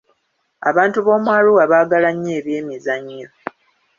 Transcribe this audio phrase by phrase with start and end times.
[0.69, 3.27] Abantu b'omu Arua baagala nnyo ebyemizannyo.